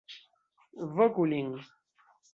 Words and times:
Voku 0.95 1.27
lin! 1.29 1.49